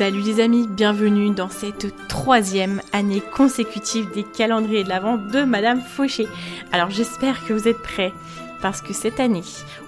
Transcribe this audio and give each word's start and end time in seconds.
Salut 0.00 0.22
les 0.22 0.40
amis, 0.40 0.66
bienvenue 0.66 1.34
dans 1.34 1.50
cette 1.50 1.94
troisième 2.08 2.80
année 2.94 3.20
consécutive 3.20 4.10
des 4.14 4.22
calendriers 4.22 4.82
de 4.82 4.88
l'Avent 4.88 5.18
de 5.18 5.42
Madame 5.42 5.82
Fauché. 5.82 6.26
Alors 6.72 6.88
j'espère 6.88 7.44
que 7.44 7.52
vous 7.52 7.68
êtes 7.68 7.82
prêts 7.82 8.14
parce 8.62 8.80
que 8.80 8.94
cette 8.94 9.20
année, 9.20 9.42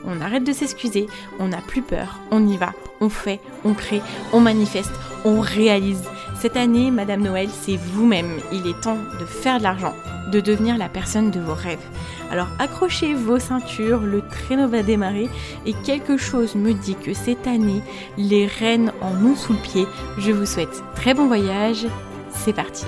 on 0.05 0.20
arrête 0.20 0.45
de 0.45 0.53
s'excuser, 0.53 1.06
on 1.39 1.48
n'a 1.48 1.62
plus 1.62 1.80
peur, 1.80 2.20
on 2.30 2.47
y 2.47 2.59
va, 2.59 2.75
on 3.01 3.09
fait, 3.09 3.41
on 3.65 3.72
crée, 3.72 4.03
on 4.34 4.41
manifeste, 4.41 4.92
on 5.25 5.41
réalise. 5.41 6.05
Cette 6.43 6.57
année, 6.57 6.91
Madame 6.91 7.23
Noël, 7.23 7.48
c'est 7.48 7.77
vous-même. 7.77 8.41
Il 8.51 8.67
est 8.67 8.81
temps 8.81 8.98
de 9.21 9.25
faire 9.25 9.59
de 9.59 9.62
l'argent, 9.62 9.95
de 10.33 10.41
devenir 10.41 10.77
la 10.77 10.89
personne 10.89 11.31
de 11.31 11.39
vos 11.39 11.55
rêves. 11.55 11.79
Alors 12.33 12.49
accrochez 12.59 13.15
vos 13.15 13.39
ceintures, 13.39 14.01
le 14.01 14.23
traîneau 14.23 14.67
va 14.67 14.83
démarrer 14.83 15.29
et 15.67 15.73
quelque 15.73 16.17
chose 16.17 16.57
me 16.57 16.73
dit 16.73 16.97
que 16.97 17.15
cette 17.15 17.47
année, 17.47 17.81
les 18.19 18.47
reines 18.47 18.93
en 19.03 19.25
ont 19.25 19.37
sous 19.37 19.53
le 19.53 19.61
pied. 19.61 19.87
Je 20.19 20.33
vous 20.33 20.45
souhaite 20.45 20.83
très 20.97 21.15
bon 21.15 21.29
voyage. 21.29 21.87
C'est 22.31 22.53
parti. 22.53 22.87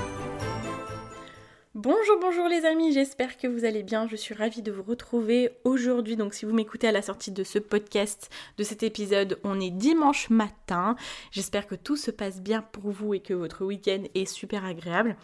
Bonjour, 1.84 2.18
bonjour 2.18 2.48
les 2.48 2.64
amis, 2.64 2.94
j'espère 2.94 3.36
que 3.36 3.46
vous 3.46 3.66
allez 3.66 3.82
bien. 3.82 4.08
Je 4.08 4.16
suis 4.16 4.32
ravie 4.32 4.62
de 4.62 4.72
vous 4.72 4.82
retrouver 4.82 5.50
aujourd'hui. 5.64 6.16
Donc, 6.16 6.32
si 6.32 6.46
vous 6.46 6.54
m'écoutez 6.54 6.88
à 6.88 6.92
la 6.92 7.02
sortie 7.02 7.30
de 7.30 7.44
ce 7.44 7.58
podcast, 7.58 8.30
de 8.56 8.64
cet 8.64 8.82
épisode, 8.82 9.38
on 9.44 9.60
est 9.60 9.70
dimanche 9.70 10.30
matin. 10.30 10.96
J'espère 11.30 11.66
que 11.66 11.74
tout 11.74 11.96
se 11.96 12.10
passe 12.10 12.40
bien 12.40 12.62
pour 12.62 12.90
vous 12.90 13.12
et 13.12 13.20
que 13.20 13.34
votre 13.34 13.66
week-end 13.66 14.04
est 14.14 14.24
super 14.24 14.64
agréable. 14.64 15.14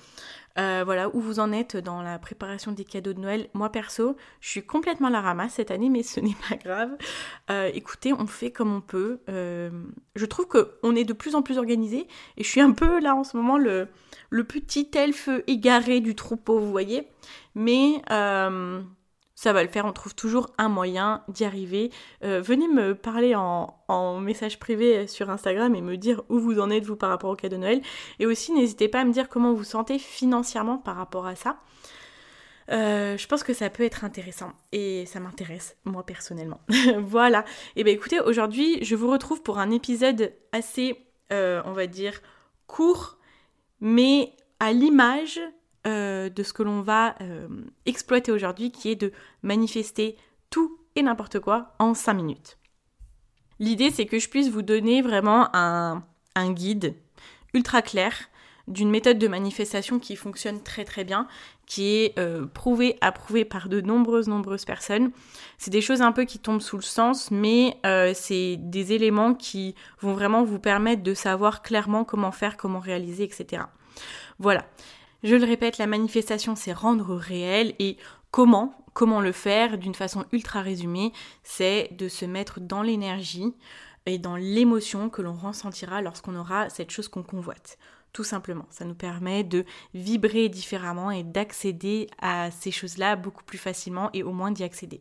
Euh, 0.59 0.83
voilà, 0.85 1.15
où 1.15 1.21
vous 1.21 1.39
en 1.39 1.53
êtes 1.53 1.77
dans 1.77 2.03
la 2.03 2.19
préparation 2.19 2.73
des 2.73 2.85
cadeaux 2.85 3.13
de 3.13 3.21
Noël. 3.21 3.49
Moi 3.55 3.71
perso, 3.71 4.17
je 4.41 4.49
suis 4.49 4.65
complètement 4.65 5.09
à 5.09 5.11
la 5.11 5.21
ramasse 5.21 5.55
cette 5.55 5.71
année, 5.71 5.89
mais 5.89 6.03
ce 6.03 6.21
n'est 6.21 6.37
pas 6.49 6.57
grave. 6.57 6.91
Euh, 7.51 7.71
écoutez, 7.73 8.13
on 8.13 8.27
fait 8.27 8.51
comme 8.51 8.75
on 8.75 8.81
peut. 8.81 9.21
Euh, 9.29 9.71
je 10.17 10.27
trouve 10.27 10.49
qu'on 10.49 10.97
est 10.97 11.05
de 11.05 11.13
plus 11.13 11.35
en 11.35 11.43
plus 11.43 11.59
organisé 11.59 12.09
et 12.37 12.43
je 12.43 12.49
suis 12.49 12.61
un 12.61 12.73
peu 12.73 13.01
là 13.01 13.15
en 13.15 13.25
ce 13.25 13.37
moment 13.37 13.59
le, 13.59 13.89
le 14.31 14.45
petit 14.45 14.91
elfe 14.95 15.29
égaré 15.47 16.01
du 16.01 16.15
troupeau, 16.15 16.59
vous 16.59 16.71
voyez. 16.71 17.07
Mais 17.55 18.03
ça 19.41 19.55
va 19.55 19.63
le 19.63 19.71
faire, 19.71 19.87
on 19.87 19.93
trouve 19.95 20.15
toujours 20.15 20.51
un 20.59 20.69
moyen 20.69 21.25
d'y 21.29 21.47
arriver. 21.47 21.91
Euh, 22.25 22.43
venez 22.43 22.69
me 22.69 22.95
parler 22.95 23.35
en, 23.35 23.75
message 24.21 24.59
privé 24.59 25.07
sur 25.07 25.31
Instagram 25.31 25.75
et 25.75 25.81
me 25.81 25.97
dire 25.97 26.21
où 26.29 26.39
vous 26.39 26.61
en 26.61 26.69
êtes 26.69 26.85
vous 26.85 26.95
par 26.95 27.09
rapport 27.09 27.31
au 27.31 27.37
cadeau 27.37 27.57
de 27.57 27.63
Noël. 27.63 27.81
Et 28.19 28.27
aussi 28.27 28.53
n'hésitez 28.53 28.87
pas 28.87 29.01
à 29.01 29.05
me 29.05 29.15
dire 29.15 29.31
comment 29.31 29.55
vous 29.55 29.65
sentez 29.65 29.99
financièrement 29.99 30.77
par 30.77 30.97
rapport 30.97 31.27
à 31.27 31.37
ça. 31.37 31.57
Euh, 32.71 33.17
je 33.17 33.27
pense 33.27 33.43
que 33.43 33.55
ça 33.55 33.71
peut 33.71 33.83
être 33.83 34.05
intéressant 34.05 34.53
et 34.73 35.07
ça 35.07 35.21
m'intéresse 35.21 35.75
moi 35.87 36.05
personnellement. 36.05 36.61
voilà. 36.99 37.41
Et 37.77 37.81
eh 37.81 37.85
bien 37.85 37.95
écoutez, 37.95 38.21
aujourd'hui 38.21 38.85
je 38.85 38.95
vous 38.95 39.11
retrouve 39.11 39.43
pour 39.43 39.59
un 39.59 39.71
épisode 39.71 40.35
assez, 40.53 40.99
euh, 41.33 41.63
on 41.65 41.73
va 41.73 41.87
dire, 41.87 42.21
court, 42.67 43.17
mais 43.81 44.35
à 44.59 44.75
l'image 44.75 45.41
euh, 45.87 46.29
de 46.29 46.43
ce 46.43 46.53
que 46.53 46.63
l'on 46.63 46.83
va 46.83 47.15
euh, 47.23 47.49
exploiter 47.87 48.33
aujourd'hui, 48.33 48.71
qui 48.71 48.91
est 48.91 48.97
de 48.97 49.13
manifester 49.43 50.17
tout 50.51 50.79
et 50.95 51.03
n'importe 51.03 51.41
quoi 51.41 51.75
en 51.79 51.95
5 51.95 52.13
minutes. 52.13 52.59
L'idée, 53.59 53.91
c'est 53.91 54.05
que 54.05 54.19
je 54.19 54.29
puisse 54.29 54.51
vous 54.51 54.61
donner 54.61 55.01
vraiment 55.01 55.49
un, 55.55 56.03
guide 56.53 56.97
ultra 57.55 57.81
clair 57.81 58.13
d'une 58.69 58.91
méthode 58.91 59.19
de 59.19 59.27
manifestation 59.27 59.99
qui 59.99 60.17
fonctionne 60.17 60.63
très 60.63 60.85
très 60.85 61.05
bien, 61.05 61.27
qui 61.67 61.97
est 61.97 62.19
euh, 62.19 62.47
prouvée, 62.47 62.99
approuvée 63.01 63.47
par 63.47 63.71
de 63.71 63.81
nombreuses, 63.81 64.29
nombreuses 64.29 64.67
personnes. 64.67 65.11
C'est 65.57 65.71
des 65.71 65.81
choses 65.81 66.03
un 66.03 66.13
peu 66.13 66.25
qui 66.25 66.39
tombent 66.39 66.61
sous 66.61 66.77
le 66.77 66.83
sens, 66.83 67.31
mais 67.31 67.79
c'est 68.15 68.57
des 68.59 68.93
éléments 68.93 69.35
qui 69.35 69.75
vont 70.01 70.13
vraiment 70.13 70.45
vous 70.45 70.59
permettre 70.59 71.03
de 71.03 71.15
savoir 71.15 71.63
clairement 71.63 72.05
comment 72.05 72.33
faire, 72.33 72.59
comment 72.59 72.81
réaliser, 72.81 73.25
etc. 73.25 73.63
Voilà. 74.39 74.67
Je 75.23 75.37
le 75.37 75.45
répète, 75.45 75.79
la 75.79 75.87
manifestation, 75.87 76.57
c'est 76.57 76.73
rendre 76.73 77.15
réel 77.15 77.75
et 77.79 77.97
comment 78.31 78.75
Comment 78.93 79.21
le 79.21 79.33
faire 79.33 79.79
d'une 79.79 79.95
façon 79.95 80.25
ultra 80.33 80.63
résumée 80.63 81.13
C'est 81.45 81.91
de 81.93 82.09
se 82.09 82.25
mettre 82.25 82.61
dans 82.61 82.83
l'énergie 82.83 83.55
et 84.07 84.19
dans 84.19 84.37
l'émotion 84.37 85.11
que 85.11 85.23
l'on 85.23 85.35
ressentira 85.35 86.03
lorsqu'on 86.03 86.35
aura 86.35 86.69
cette 86.71 86.91
chose 86.91 87.09
qu'on 87.09 87.23
convoite. 87.23 87.79
Tout 88.13 88.25
simplement, 88.25 88.67
ça 88.71 88.85
nous 88.85 88.95
permet 88.95 89.45
de 89.45 89.65
vibrer 89.95 90.49
différemment 90.49 91.13
et 91.13 91.23
d'accéder 91.23 92.09
à 92.21 92.51
ces 92.51 92.73
choses-là 92.73 93.15
beaucoup 93.15 93.45
plus 93.45 93.59
facilement 93.59 94.11
et 94.13 94.25
au 94.25 94.33
moins 94.33 94.51
d'y 94.51 94.65
accéder. 94.65 95.01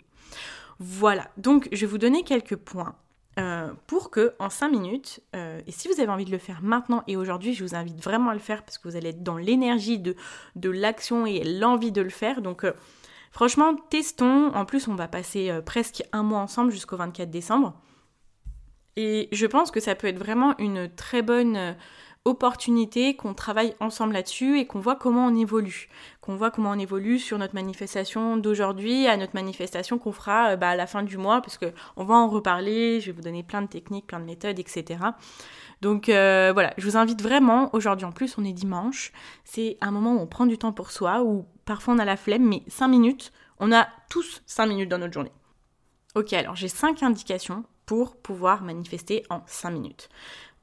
Voilà, 0.78 1.30
donc 1.38 1.68
je 1.72 1.82
vais 1.82 1.92
vous 1.92 1.98
donner 1.98 2.24
quelques 2.24 2.56
points 2.56 2.96
euh, 3.40 3.70
pour 3.88 4.10
que 4.10 4.34
en 4.40 4.50
5 4.50 4.70
minutes, 4.70 5.22
euh, 5.36 5.62
et 5.66 5.72
si 5.72 5.88
vous 5.88 6.02
avez 6.02 6.12
envie 6.12 6.26
de 6.26 6.32
le 6.32 6.38
faire 6.38 6.62
maintenant 6.62 7.04
et 7.08 7.16
aujourd'hui, 7.16 7.54
je 7.54 7.64
vous 7.64 7.74
invite 7.74 8.04
vraiment 8.04 8.32
à 8.32 8.34
le 8.34 8.40
faire 8.40 8.64
parce 8.64 8.78
que 8.78 8.90
vous 8.90 8.98
allez 8.98 9.10
être 9.10 9.24
dans 9.24 9.38
l'énergie 9.38 9.98
de, 9.98 10.16
l'action 10.70 11.26
et 11.26 11.44
l'envie 11.44 11.94
de 11.94 12.02
le 12.02 12.10
faire. 12.10 12.42
Donc 12.42 12.66
euh, 12.66 12.74
franchement, 13.32 13.76
testons. 13.76 14.54
En 14.54 14.66
plus, 14.66 14.88
on 14.90 14.96
va 14.96 15.08
passer 15.08 15.58
presque 15.66 16.04
un 16.12 16.24
mois 16.24 16.40
ensemble 16.40 16.72
jusqu'au 16.72 16.98
24 16.98 17.30
décembre. 17.30 17.80
Et 18.98 19.30
je 19.32 19.46
pense 19.46 19.72
que 19.72 19.80
ça 19.80 19.96
peut 19.96 20.08
être 20.08 20.20
vraiment 20.20 20.58
une 20.58 20.94
très 20.94 21.22
bonne 21.22 21.78
opportunité 22.30 23.16
qu'on 23.16 23.34
travaille 23.34 23.76
ensemble 23.80 24.14
là-dessus 24.14 24.60
et 24.60 24.66
qu'on 24.66 24.80
voit 24.80 24.96
comment 24.96 25.26
on 25.26 25.36
évolue. 25.36 25.90
Qu'on 26.22 26.36
voit 26.36 26.52
comment 26.52 26.72
on 26.72 26.80
évolue 26.80 27.20
sur 27.20 27.38
notre 27.38 27.56
manifestation 27.56 28.38
d'aujourd'hui 28.38 29.08
à 29.08 29.18
notre 29.18 29.36
manifestation 29.36 29.98
qu'on 29.98 30.12
fera 30.12 30.52
euh, 30.52 30.56
bah, 30.56 30.70
à 30.70 30.76
la 30.76 30.88
fin 30.88 31.04
du 31.04 31.18
mois, 31.18 31.42
parce 31.42 31.58
qu'on 31.58 32.04
va 32.04 32.16
en 32.16 32.30
reparler, 32.30 33.02
je 33.02 33.08
vais 33.08 33.12
vous 33.12 33.22
donner 33.22 33.44
plein 33.44 33.62
de 33.62 33.68
techniques, 33.68 34.08
plein 34.08 34.20
de 34.20 34.26
méthodes, 34.26 34.60
etc. 34.60 35.00
Donc 35.82 36.10
euh, 36.10 36.52
voilà, 36.54 36.74
je 36.78 36.86
vous 36.86 36.98
invite 36.98 37.22
vraiment, 37.22 37.70
aujourd'hui 37.74 38.06
en 38.06 38.12
plus 38.12 38.38
on 38.38 38.44
est 38.44 38.54
dimanche, 38.54 39.12
c'est 39.46 39.78
un 39.82 39.92
moment 39.92 40.14
où 40.16 40.20
on 40.20 40.28
prend 40.28 40.46
du 40.46 40.58
temps 40.58 40.74
pour 40.74 40.92
soi, 40.92 41.24
où 41.24 41.46
parfois 41.66 41.94
on 41.94 42.00
a 42.00 42.06
la 42.06 42.18
flemme, 42.18 42.46
mais 42.46 42.64
5 42.68 42.88
minutes, 42.88 43.32
on 43.60 43.72
a 43.72 43.88
tous 44.10 44.42
5 44.46 44.68
minutes 44.68 44.90
dans 44.90 44.98
notre 44.98 45.14
journée. 45.14 45.32
Ok, 46.16 46.34
alors 46.34 46.56
j'ai 46.56 46.68
5 46.68 47.04
indications 47.04 47.64
pour 47.86 48.18
pouvoir 48.18 48.62
manifester 48.62 49.24
en 49.30 49.42
5 49.46 49.70
minutes. 49.72 50.10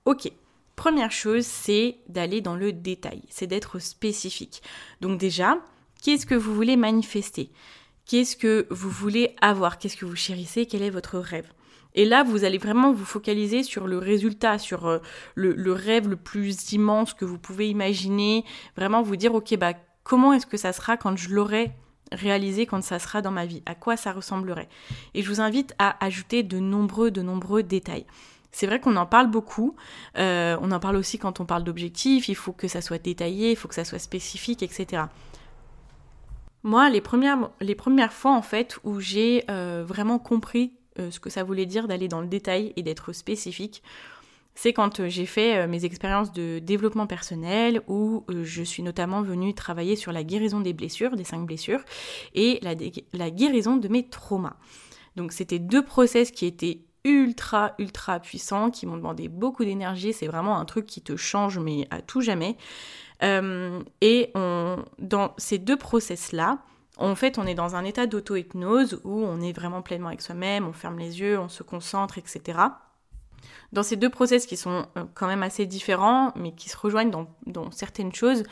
Ok, 0.05 0.31
Première 0.77 1.11
chose, 1.11 1.45
c'est 1.47 1.97
d'aller 2.09 2.41
dans 2.43 2.55
le 2.55 2.73
détail, 2.73 3.23
c'est 3.31 3.47
d'être 3.47 3.79
spécifique. 3.79 4.63
Donc 5.01 5.19
déjà, 5.19 5.59
qu'est-ce 6.03 6.27
que 6.27 6.35
vous 6.35 6.55
voulez 6.55 6.77
manifester? 6.77 7.51
Qu'est-ce 8.05 8.37
que 8.37 8.67
vous 8.71 8.91
voulez 8.91 9.35
avoir? 9.41 9.79
Qu'est-ce 9.79 9.97
que 9.97 10.05
vous 10.05 10.15
chérissez? 10.15 10.67
Quel 10.67 10.83
est 10.83 10.91
votre 10.91 11.19
rêve? 11.19 11.51
Et 11.97 12.05
là, 12.05 12.23
vous 12.23 12.45
allez 12.45 12.59
vraiment 12.59 12.93
vous 12.93 13.07
focaliser 13.07 13.63
sur 13.63 13.87
le 13.87 13.97
résultat, 13.99 14.59
sur 14.59 14.87
euh, 14.87 14.99
le, 15.35 15.73
rêve 15.73 16.09
le 16.09 16.17
plus 16.17 16.73
immense 16.73 17.15
que 17.15 17.25
vous 17.25 17.39
pouvez 17.39 17.69
imaginer. 17.71 18.45
Vraiment 18.77 19.03
vous 19.03 19.17
dire, 19.17 19.35
ok, 19.35 19.57
bah 19.57 19.73
comment 20.05 20.35
est-ce 20.35 20.47
que 20.47 20.59
ça 20.59 20.75
sera 20.75 20.99
quand 20.99 21.17
je 21.17 21.31
l'aurai 21.31 21.73
réalisé, 22.13 22.67
quand 22.67 22.83
ça 22.83 22.99
sera 22.99 23.23
dans 23.23 23.31
ma 23.31 23.47
vie? 23.47 23.63
À 23.65 23.75
quoi 23.75 23.97
ça 23.97 24.13
ressemblerait? 24.13 24.69
Et 25.15 25.23
je 25.23 25.29
vous 25.29 25.41
invite 25.41 25.75
à 25.79 26.05
ajouter 26.05 26.43
de 26.43 26.59
nombreux, 26.59 27.11
de 27.11 27.23
nombreux 27.23 27.63
détails. 27.63 28.07
C'est 28.53 28.67
vrai 28.67 28.81
qu'on 28.81 28.97
en 28.97 29.07
parle 29.07 29.31
beaucoup. 29.31 29.77
Euh, 30.17 30.57
on 30.61 30.71
en 30.73 30.81
parle 30.81 30.97
aussi 30.97 31.19
quand 31.19 31.41
on 31.41 31.47
parle 31.47 31.65
d'objectifs. 31.65 32.29
Il 32.29 32.35
faut 32.35 32.53
que 32.53 32.69
ça 32.69 32.81
soit 32.81 32.99
détaillé, 32.99 33.51
il 33.51 33.57
faut 33.57 33.69
que 33.69 33.75
ça 33.75 33.85
soit 33.85 33.99
spécifique, 33.99 34.63
etc. 34.63 35.05
Moi, 36.63 36.91
les 36.91 37.01
premières, 37.01 38.13
fois 38.13 38.33
en 38.33 38.43
fait 38.43 38.79
où 38.83 38.99
j'ai 38.99 39.45
euh, 39.51 39.85
vraiment 39.87 40.19
compris 40.19 40.73
euh, 40.99 41.11
ce 41.11 41.21
que 41.21 41.31
ça 41.31 41.45
voulait 41.45 41.67
dire 41.67 41.87
d'aller 41.87 42.09
dans 42.09 42.21
le 42.21 42.27
détail 42.27 42.73
et 42.77 42.83
d'être 42.83 43.13
spécifique, 43.13 43.83
c'est 44.55 44.73
quand 44.73 45.07
j'ai 45.07 45.27
fait 45.27 45.67
mes 45.67 45.85
expériences 45.85 46.33
de 46.33 46.61
développement 46.61 47.07
personnel 47.07 47.83
où 47.89 48.25
je 48.31 48.63
suis 48.63 48.83
notamment 48.83 49.21
venue 49.21 49.53
travailler 49.53 49.97
sur 49.97 50.13
la 50.13 50.25
guérison 50.25 50.61
des 50.61 50.73
blessures, 50.73 51.15
des 51.15 51.25
cinq 51.25 51.45
blessures, 51.45 51.85
et 52.35 52.59
la, 52.63 52.73
la 53.13 53.31
guérison 53.31 53.77
de 53.77 53.87
mes 53.89 54.09
traumas. 54.09 54.57
Donc 55.17 55.33
c'était 55.33 55.59
deux 55.59 55.85
process 55.85 56.31
qui 56.31 56.47
étaient 56.47 56.81
ultra 57.07 57.75
ultra 57.79 58.21
puissants 58.21 58.71
qui 58.71 58.85
m'ont 58.85 58.99
demandé 58.99 59.29
beaucoup 59.29 59.65
d'énergie. 59.65 60.13
C'est 60.13 60.27
vraiment 60.27 60.59
un 60.59 60.67
truc 60.67 60.85
qui 60.85 61.01
te 61.01 61.17
change 61.17 61.59
mais 61.59 61.89
à 61.91 62.03
tout 62.03 62.21
jamais. 62.21 62.59
Euh, 63.23 63.81
et 64.03 64.33
dans 64.35 65.33
ces 65.39 65.57
deux 65.57 65.79
process-là, 65.79 66.59
en 66.99 67.15
fait, 67.15 67.39
on 67.39 67.47
est 67.47 67.55
dans 67.55 67.77
un 67.77 67.85
état 67.85 68.07
d'auto-hypnose 68.07 69.01
où 69.05 69.23
on 69.25 69.41
est 69.41 69.53
vraiment 69.53 69.83
pleinement 69.83 70.09
avec 70.09 70.23
soi-même, 70.23 70.67
on 70.67 70.73
ferme 70.73 70.99
les 70.99 71.21
yeux, 71.21 71.39
on 71.39 71.49
se 71.49 71.63
concentre, 71.63 72.19
etc. 72.19 72.59
Dans 73.73 73.83
ces 73.83 73.97
deux 73.97 74.09
process 74.09 74.47
qui 74.47 74.57
sont 74.57 74.87
euh, 74.97 75.05
quand 75.15 75.27
même 75.27 75.43
assez 75.43 75.67
différents, 75.67 76.33
mais 76.37 76.53
qui 76.53 76.69
se 76.69 76.77
rejoignent 76.77 77.11
dans, 77.11 77.29
dans 77.47 77.71
certaines 77.71 78.15
choses, 78.15 78.45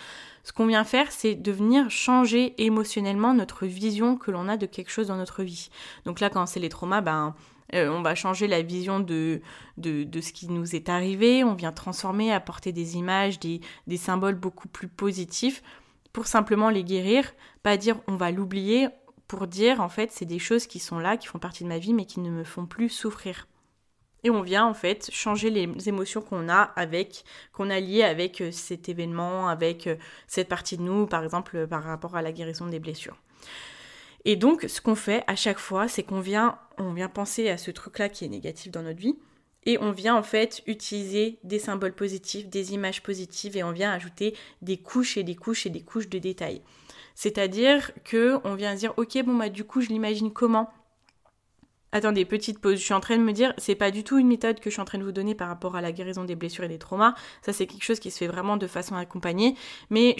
ce 0.42 0.52
qu'on 0.52 0.66
vient 0.66 0.84
faire, 0.84 1.10
c'est 1.10 1.34
de 1.34 1.52
venir 1.52 1.90
changer 1.90 2.54
émotionnellement 2.62 3.32
notre 3.32 3.64
vision 3.64 4.16
que 4.16 4.30
l'on 4.30 4.48
a 4.48 4.58
de 4.58 4.66
quelque 4.66 4.90
chose 4.90 5.06
dans 5.06 5.16
notre 5.16 5.42
vie. 5.42 5.70
Donc 6.04 6.20
là, 6.20 6.28
quand 6.28 6.44
c'est 6.44 6.60
les 6.60 6.68
traumas, 6.68 7.00
ben, 7.00 7.34
euh, 7.72 7.88
on 7.88 8.02
va 8.02 8.14
changer 8.14 8.46
la 8.46 8.62
vision 8.62 9.00
de, 9.00 9.40
de, 9.78 10.04
de, 10.04 10.20
ce 10.20 10.32
qui 10.32 10.48
nous 10.48 10.76
est 10.76 10.88
arrivé, 10.88 11.44
on 11.44 11.54
vient 11.54 11.72
transformer, 11.72 12.32
apporter 12.32 12.72
des 12.72 12.96
images, 12.96 13.38
des, 13.38 13.60
des 13.86 13.96
symboles 13.96 14.34
beaucoup 14.34 14.68
plus 14.68 14.88
positifs 14.88 15.62
pour 16.12 16.26
simplement 16.26 16.68
les 16.68 16.84
guérir, 16.84 17.32
pas 17.62 17.76
dire 17.76 17.96
on 18.06 18.16
va 18.16 18.30
l'oublier, 18.30 18.88
pour 19.28 19.46
dire 19.46 19.80
en 19.80 19.88
fait 19.88 20.12
c'est 20.12 20.26
des 20.26 20.38
choses 20.38 20.66
qui 20.66 20.78
sont 20.78 20.98
là, 20.98 21.16
qui 21.16 21.26
font 21.26 21.38
partie 21.38 21.64
de 21.64 21.68
ma 21.68 21.78
vie, 21.78 21.94
mais 21.94 22.04
qui 22.04 22.20
ne 22.20 22.30
me 22.30 22.44
font 22.44 22.66
plus 22.66 22.90
souffrir. 22.90 23.48
Et 24.24 24.30
on 24.30 24.40
vient 24.40 24.64
en 24.64 24.72
fait 24.72 25.10
changer 25.12 25.50
les 25.50 25.88
émotions 25.88 26.22
qu'on 26.22 26.48
a 26.48 26.62
avec, 26.76 27.24
qu'on 27.52 27.68
a 27.68 27.78
liées 27.78 28.02
avec 28.02 28.40
euh, 28.40 28.50
cet 28.52 28.88
événement, 28.88 29.48
avec 29.48 29.86
euh, 29.86 29.96
cette 30.26 30.48
partie 30.48 30.78
de 30.78 30.82
nous, 30.82 31.06
par 31.06 31.22
exemple 31.22 31.66
par 31.66 31.84
rapport 31.84 32.16
à 32.16 32.22
la 32.22 32.32
guérison 32.32 32.66
des 32.66 32.78
blessures. 32.78 33.16
Et 34.24 34.36
donc, 34.36 34.64
ce 34.68 34.80
qu'on 34.80 34.94
fait 34.94 35.22
à 35.26 35.36
chaque 35.36 35.58
fois, 35.58 35.88
c'est 35.88 36.02
qu'on 36.02 36.20
vient, 36.20 36.58
on 36.78 36.92
vient 36.92 37.08
penser 37.08 37.48
à 37.48 37.56
ce 37.56 37.70
truc-là 37.70 38.08
qui 38.08 38.24
est 38.24 38.28
négatif 38.28 38.70
dans 38.70 38.82
notre 38.82 39.00
vie, 39.00 39.16
et 39.66 39.78
on 39.78 39.92
vient 39.92 40.14
en 40.14 40.22
fait 40.22 40.62
utiliser 40.66 41.38
des 41.42 41.58
symboles 41.58 41.94
positifs, 41.94 42.48
des 42.48 42.74
images 42.74 43.02
positives, 43.02 43.56
et 43.56 43.62
on 43.62 43.72
vient 43.72 43.92
ajouter 43.92 44.36
des 44.62 44.76
couches 44.76 45.16
et 45.16 45.22
des 45.22 45.36
couches 45.36 45.66
et 45.66 45.70
des 45.70 45.82
couches 45.82 46.08
de 46.08 46.18
détails. 46.18 46.62
C'est-à-dire 47.14 47.92
que 48.04 48.38
on 48.44 48.54
vient 48.54 48.74
dire, 48.74 48.92
ok, 48.96 49.22
bon 49.24 49.36
bah 49.36 49.48
du 49.48 49.64
coup, 49.64 49.80
je 49.80 49.88
l'imagine 49.88 50.32
comment? 50.32 50.70
Attendez, 51.92 52.24
petite 52.24 52.58
pause. 52.58 52.78
Je 52.78 52.84
suis 52.84 52.92
en 52.92 52.98
train 52.98 53.16
de 53.16 53.22
me 53.22 53.32
dire, 53.32 53.54
c'est 53.56 53.76
pas 53.76 53.92
du 53.92 54.02
tout 54.02 54.18
une 54.18 54.26
méthode 54.26 54.58
que 54.58 54.68
je 54.68 54.74
suis 54.74 54.82
en 54.82 54.84
train 54.84 54.98
de 54.98 55.04
vous 55.04 55.12
donner 55.12 55.36
par 55.36 55.46
rapport 55.46 55.76
à 55.76 55.80
la 55.80 55.92
guérison 55.92 56.24
des 56.24 56.34
blessures 56.34 56.64
et 56.64 56.68
des 56.68 56.78
traumas. 56.78 57.14
Ça, 57.42 57.52
c'est 57.52 57.66
quelque 57.68 57.84
chose 57.84 58.00
qui 58.00 58.10
se 58.10 58.18
fait 58.18 58.26
vraiment 58.26 58.56
de 58.56 58.66
façon 58.66 58.96
accompagnée. 58.96 59.54
Mais 59.90 60.16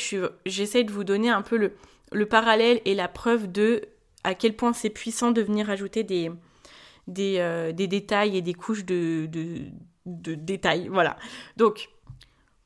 j'essaie 0.47 0.85
de 0.85 0.93
vous 0.93 1.03
donner 1.03 1.31
un 1.31 1.43
peu 1.43 1.57
le, 1.57 1.73
le 2.13 2.27
parallèle 2.27 2.81
et 2.85 2.95
la 2.95 3.09
preuve 3.09 3.51
de 3.51 3.89
à 4.25 4.35
quel 4.35 4.57
point 4.57 4.73
c'est 4.73 4.91
puissant 4.91 5.31
de 5.31 5.43
venir 5.43 5.71
ajouter 5.71 6.03
des, 6.03 6.31
euh, 7.19 7.73
détails 7.73 8.37
et 8.37 8.43
des 8.43 8.55
couches 8.55 8.85
de, 8.85 9.29
détails. 10.05 10.89
Voilà. 10.89 11.17
Donc, 11.57 11.91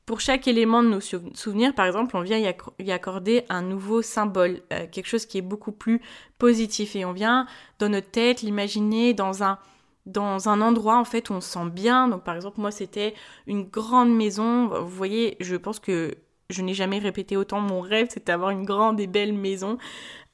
pour 0.05 0.21
chaque 0.21 0.47
élément 0.47 0.81
de 0.81 0.87
nos 0.87 1.01
souvenirs, 1.01 1.75
par 1.75 1.85
exemple, 1.85 2.17
on 2.17 2.21
vient 2.21 2.39
y, 2.39 2.91
accorder 2.91 3.43
un 3.49 3.61
nouveau 3.61 4.01
symbole, 4.01 4.61
euh, 4.73 4.87
quelque 4.91 5.05
chose 5.05 5.27
qui 5.27 5.37
est 5.37 5.43
beaucoup 5.43 5.71
plus 5.71 6.01
positif. 6.39 6.95
Et 6.95 7.05
on 7.05 7.11
vient, 7.11 7.45
dans 7.77 7.89
notre 7.89 8.09
tête, 8.09 8.41
l'imaginer 8.41 9.13
dans 9.13 9.43
un, 9.43 9.59
dans 10.07 10.49
un 10.49 10.61
endroit, 10.61 10.97
en 10.97 11.05
fait, 11.05 11.29
où 11.29 11.33
on 11.33 11.41
se 11.41 11.49
sent 11.51 11.69
bien. 11.71 12.07
Donc, 12.07 12.23
par 12.23 12.35
exemple, 12.35 12.59
moi, 12.59 12.71
c'était 12.71 13.13
une 13.45 13.65
grande 13.65 14.15
maison. 14.15 14.67
Vous 14.67 14.95
voyez, 14.95 15.37
je 15.41 15.55
pense 15.55 15.79
que 15.79 16.15
je 16.49 16.63
n'ai 16.63 16.73
jamais 16.73 16.97
répété 16.99 17.37
autant 17.37 17.61
mon 17.61 17.79
rêve, 17.79 18.07
c'était 18.09 18.31
d'avoir 18.31 18.49
une 18.49 18.65
grande 18.65 18.99
et 18.99 19.07
belle 19.07 19.33
maison. 19.33 19.77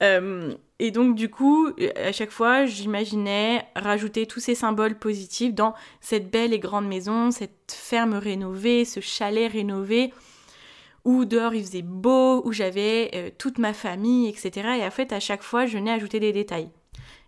Euh, 0.04 0.54
et 0.80 0.92
donc 0.92 1.16
du 1.16 1.30
coup, 1.30 1.70
à 1.96 2.12
chaque 2.12 2.32
fois, 2.32 2.66
j'imaginais 2.66 3.66
rajouter 3.76 4.26
tous 4.26 4.40
ces 4.40 4.56
symboles 4.56 4.98
positifs 4.98 5.54
dans 5.54 5.74
cette 6.02 6.30
belle 6.30 6.54
et 6.54 6.60
grande 6.60 6.88
maison, 6.88 7.32
cette 7.32 7.72
ferme 7.72 8.14
rénovée, 8.14 8.84
ce 8.84 9.00
chalet 9.00 9.52
rénové, 9.52 10.14
où 11.06 11.24
dehors 11.24 11.54
il 11.54 11.64
faisait 11.64 11.82
beau, 11.82 12.42
où 12.46 12.52
j'avais 12.52 13.12
euh, 13.14 13.30
toute 13.38 13.58
ma 13.58 13.74
famille, 13.74 14.28
etc. 14.28 14.80
Et 14.80 14.86
en 14.86 14.92
fait, 14.92 15.14
à 15.14 15.20
chaque 15.20 15.44
fois, 15.44 15.66
je 15.66 15.78
venais 15.78 15.92
ajouter 15.92 16.20
des 16.20 16.34
détails. 16.34 16.70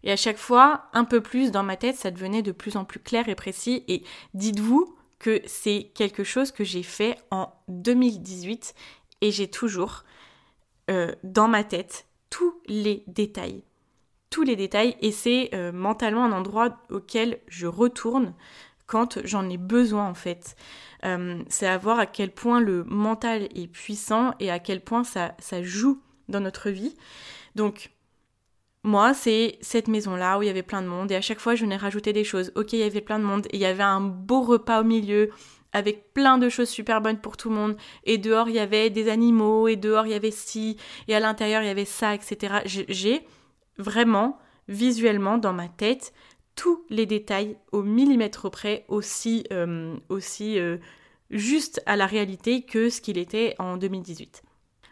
Et 0.03 0.11
à 0.11 0.15
chaque 0.15 0.37
fois, 0.37 0.85
un 0.93 1.05
peu 1.05 1.21
plus 1.21 1.51
dans 1.51 1.63
ma 1.63 1.77
tête, 1.77 1.95
ça 1.95 2.11
devenait 2.11 2.41
de 2.41 2.51
plus 2.51 2.75
en 2.75 2.85
plus 2.85 2.99
clair 2.99 3.29
et 3.29 3.35
précis. 3.35 3.83
Et 3.87 4.03
dites-vous 4.33 4.95
que 5.19 5.41
c'est 5.45 5.91
quelque 5.95 6.23
chose 6.23 6.51
que 6.51 6.63
j'ai 6.63 6.83
fait 6.83 7.17
en 7.31 7.53
2018 7.67 8.75
et 9.21 9.31
j'ai 9.31 9.47
toujours 9.47 10.03
euh, 10.89 11.13
dans 11.23 11.47
ma 11.47 11.63
tête 11.63 12.06
tous 12.29 12.61
les 12.67 13.03
détails. 13.07 13.63
Tous 14.29 14.43
les 14.43 14.55
détails 14.55 14.95
et 15.01 15.11
c'est 15.11 15.49
euh, 15.53 15.71
mentalement 15.71 16.25
un 16.25 16.31
endroit 16.31 16.77
auquel 16.89 17.39
je 17.47 17.67
retourne 17.67 18.33
quand 18.85 19.19
j'en 19.25 19.49
ai 19.49 19.57
besoin 19.57 20.07
en 20.07 20.13
fait. 20.13 20.55
Euh, 21.05 21.43
c'est 21.49 21.67
à 21.67 21.77
voir 21.77 21.99
à 21.99 22.05
quel 22.05 22.31
point 22.31 22.59
le 22.59 22.83
mental 22.85 23.43
est 23.55 23.67
puissant 23.67 24.33
et 24.39 24.49
à 24.49 24.59
quel 24.59 24.81
point 24.81 25.03
ça, 25.03 25.35
ça 25.39 25.61
joue 25.61 26.01
dans 26.29 26.39
notre 26.39 26.69
vie. 26.69 26.95
Donc 27.55 27.91
moi, 28.83 29.13
c'est 29.13 29.57
cette 29.61 29.87
maison-là 29.87 30.39
où 30.39 30.43
il 30.43 30.47
y 30.47 30.49
avait 30.49 30.63
plein 30.63 30.81
de 30.81 30.87
monde 30.87 31.11
et 31.11 31.15
à 31.15 31.21
chaque 31.21 31.39
fois 31.39 31.55
je 31.55 31.63
venais 31.63 31.77
rajouter 31.77 32.13
des 32.13 32.23
choses. 32.23 32.51
Ok, 32.55 32.73
il 32.73 32.79
y 32.79 32.83
avait 32.83 33.01
plein 33.01 33.19
de 33.19 33.25
monde 33.25 33.45
et 33.47 33.57
il 33.57 33.59
y 33.59 33.65
avait 33.65 33.83
un 33.83 34.01
beau 34.01 34.41
repas 34.41 34.81
au 34.81 34.85
milieu 34.85 35.29
avec 35.73 36.13
plein 36.13 36.37
de 36.37 36.49
choses 36.49 36.69
super 36.69 37.01
bonnes 37.01 37.19
pour 37.19 37.37
tout 37.37 37.49
le 37.49 37.55
monde. 37.55 37.77
Et 38.03 38.17
dehors, 38.17 38.49
il 38.49 38.55
y 38.55 38.59
avait 38.59 38.89
des 38.89 39.09
animaux, 39.09 39.67
et 39.67 39.75
dehors, 39.75 40.05
il 40.05 40.11
y 40.11 40.15
avait 40.15 40.31
ci, 40.31 40.77
et 41.07 41.15
à 41.15 41.19
l'intérieur, 41.19 41.61
il 41.61 41.67
y 41.67 41.71
avait 41.71 41.85
ça, 41.85 42.15
etc. 42.15 42.61
J'ai 42.65 43.25
vraiment, 43.77 44.37
visuellement, 44.67 45.37
dans 45.37 45.53
ma 45.53 45.67
tête, 45.67 46.13
tous 46.55 46.83
les 46.89 47.05
détails 47.05 47.57
au 47.71 47.83
millimètre 47.83 48.49
près, 48.49 48.85
aussi, 48.87 49.45
euh, 49.51 49.95
aussi 50.09 50.59
euh, 50.59 50.77
juste 51.29 51.81
à 51.85 51.95
la 51.95 52.05
réalité 52.05 52.63
que 52.63 52.89
ce 52.89 52.99
qu'il 52.99 53.17
était 53.17 53.55
en 53.59 53.77
2018. 53.77 54.43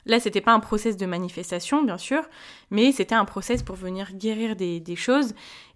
Là, 0.05 0.19
c'était 0.19 0.41
pas 0.41 0.53
un 0.53 0.59
process 0.59 0.97
de 0.97 1.05
manifestation, 1.05 1.83
bien 1.83 1.97
sûr, 1.97 2.21
mais 2.69 2.91
c'était 2.91 3.15
un 3.15 3.25
process 3.25 3.63
pour 3.63 3.75
venir 3.75 4.13
guérir 4.13 4.55
des, 4.55 4.95
choses. 4.95 5.33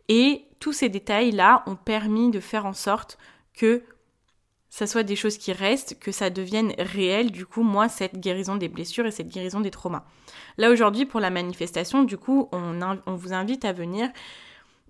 Et 0.07 0.45
tous 0.59 0.73
ces 0.73 0.89
détails-là 0.89 1.63
ont 1.65 1.75
permis 1.75 2.29
de 2.29 2.39
faire 2.39 2.65
en 2.65 2.73
sorte 2.73 3.17
que 3.53 3.83
ça 4.69 4.85
soit 4.85 5.03
des 5.03 5.15
choses 5.15 5.37
qui 5.37 5.51
restent, 5.51 5.97
que 5.99 6.11
ça 6.11 6.29
devienne 6.29 6.73
réel, 6.77 7.31
du 7.31 7.45
coup, 7.45 7.63
moi, 7.63 7.89
cette 7.89 8.19
guérison 8.19 8.55
des 8.55 8.69
blessures 8.69 9.05
et 9.05 9.11
cette 9.11 9.29
guérison 9.29 9.61
des 9.61 9.71
traumas. 9.71 10.03
Là, 10.57 10.69
aujourd'hui, 10.69 11.05
pour 11.05 11.19
la 11.19 11.31
manifestation, 11.31 12.03
du 12.03 12.17
coup, 12.17 12.49
on, 12.51 13.15
vous 13.15 13.33
invite 13.33 13.65
à 13.65 13.73
venir 13.73 14.09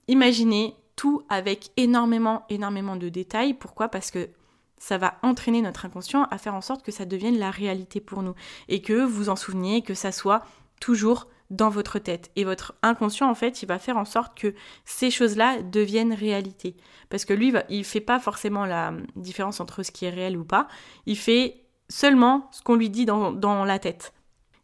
imaginer 0.07 0.75
tout 0.95 1.23
avec 1.29 1.71
énormément, 1.77 2.43
énormément 2.49 2.97
de 2.97 3.07
détails. 3.07 3.53
Pourquoi? 3.53 3.87
Parce 3.87 4.11
que 4.11 4.29
ça 4.77 4.97
va 4.97 5.17
entraîner 5.23 5.61
notre 5.61 5.85
inconscient 5.85 6.23
à 6.31 6.37
faire 6.37 6.55
en 6.55 6.61
sorte 6.61 6.83
que 6.83 6.91
ça 6.91 7.05
devienne 7.05 7.37
la 7.37 7.51
réalité 7.51 8.01
pour 8.01 8.21
nous 8.21 8.33
et 8.67 8.81
que 8.81 9.05
vous 9.05 9.29
en 9.29 9.35
souveniez, 9.35 9.81
que 9.81 9.93
ça 9.93 10.11
soit 10.11 10.43
toujours 10.81 11.27
dans 11.49 11.69
votre 11.69 11.99
tête. 11.99 12.31
Et 12.35 12.43
votre 12.43 12.75
inconscient, 12.81 13.29
en 13.29 13.35
fait, 13.35 13.61
il 13.61 13.65
va 13.65 13.79
faire 13.79 13.97
en 13.97 14.05
sorte 14.05 14.37
que 14.37 14.53
ces 14.85 15.09
choses-là 15.11 15.61
deviennent 15.61 16.13
réalité. 16.13 16.75
Parce 17.09 17.25
que 17.25 17.33
lui, 17.33 17.53
il 17.69 17.83
fait 17.83 18.01
pas 18.01 18.19
forcément 18.19 18.65
la 18.65 18.93
différence 19.15 19.59
entre 19.59 19.83
ce 19.83 19.91
qui 19.91 20.05
est 20.05 20.09
réel 20.09 20.37
ou 20.37 20.43
pas. 20.43 20.67
Il 21.05 21.17
fait 21.17 21.63
seulement 21.89 22.49
ce 22.51 22.61
qu'on 22.61 22.75
lui 22.75 22.89
dit 22.89 23.05
dans, 23.05 23.31
dans 23.31 23.65
la 23.65 23.79
tête. 23.79 24.13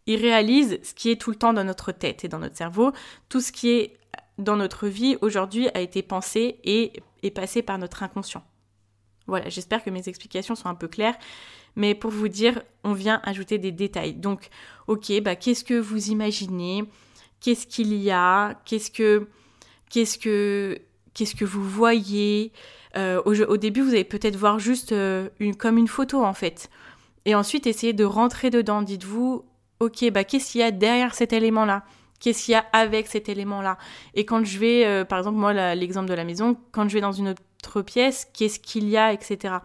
Il 0.05 0.21
réalise 0.21 0.79
ce 0.83 0.93
qui 0.93 1.09
est 1.09 1.19
tout 1.19 1.31
le 1.31 1.35
temps 1.35 1.53
dans 1.53 1.63
notre 1.63 1.91
tête 1.91 2.23
et 2.23 2.27
dans 2.27 2.39
notre 2.39 2.55
cerveau. 2.55 2.91
Tout 3.29 3.41
ce 3.41 3.51
qui 3.51 3.69
est 3.71 3.97
dans 4.37 4.55
notre 4.55 4.87
vie 4.87 5.17
aujourd'hui 5.21 5.69
a 5.73 5.79
été 5.79 6.03
pensé 6.03 6.59
et 6.63 6.93
est 7.23 7.31
passé 7.31 7.63
par 7.63 7.79
notre 7.79 8.03
inconscient. 8.03 8.43
Voilà, 9.27 9.49
j'espère 9.49 9.83
que 9.83 9.89
mes 9.89 10.07
explications 10.07 10.53
sont 10.53 10.69
un 10.69 10.75
peu 10.75 10.87
claires. 10.87 11.17
Mais 11.75 11.95
pour 11.95 12.11
vous 12.11 12.27
dire, 12.27 12.61
on 12.83 12.93
vient 12.93 13.21
ajouter 13.23 13.57
des 13.57 13.71
détails. 13.71 14.13
Donc, 14.13 14.49
ok, 14.87 15.21
bah 15.21 15.35
qu'est-ce 15.35 15.63
que 15.63 15.73
vous 15.73 16.09
imaginez? 16.09 16.83
Qu'est-ce 17.39 17.67
qu'il 17.67 17.93
y 17.93 18.11
a? 18.11 18.55
Qu'est-ce 18.65 18.91
que 18.91 19.27
qu'est-ce 19.89 20.17
que 20.17 20.79
qu'est-ce 21.13 21.35
que 21.35 21.45
vous 21.45 21.63
voyez? 21.63 22.51
Euh, 22.97 23.21
au, 23.25 23.57
début, 23.57 23.81
vous 23.81 23.89
allez 23.89 24.05
peut-être 24.05 24.37
voir 24.37 24.57
juste 24.57 24.93
euh, 24.93 25.27
une, 25.39 25.55
comme 25.55 25.77
une 25.77 25.87
photo 25.87 26.23
en 26.23 26.33
fait. 26.33 26.69
Et 27.25 27.35
ensuite, 27.35 27.67
essayez 27.67 27.93
de 27.93 28.05
rentrer 28.05 28.49
dedans. 28.49 28.81
Dites-vous, 28.81 29.43
ok, 29.79 30.11
bah 30.11 30.23
qu'est-ce 30.23 30.53
qu'il 30.53 30.61
y 30.61 30.63
a 30.63 30.71
derrière 30.71 31.13
cet 31.13 31.33
élément-là? 31.33 31.83
Qu'est-ce 32.19 32.45
qu'il 32.45 32.53
y 32.53 32.55
a 32.55 32.65
avec 32.71 33.07
cet 33.07 33.27
élément-là? 33.27 33.77
Et 34.13 34.25
quand 34.25 34.45
je 34.45 34.57
vais, 34.57 34.85
euh, 34.85 35.03
par 35.03 35.19
exemple, 35.19 35.37
moi, 35.37 35.75
l'exemple 35.75 36.07
de 36.07 36.13
la 36.13 36.23
maison, 36.23 36.55
quand 36.71 36.87
je 36.87 36.93
vais 36.93 37.01
dans 37.01 37.11
une 37.11 37.29
autre 37.29 37.41
pièce, 37.81 38.27
qu'est-ce 38.33 38.59
qu'il 38.59 38.87
y 38.89 38.97
a, 38.97 39.13
etc. 39.13 39.55